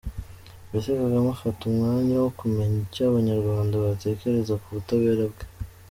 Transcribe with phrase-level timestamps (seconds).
[0.67, 5.43] Mbese Kagame afata umwanya wo kumenya icyo abanyarwanda batekereza ku butabera bwe?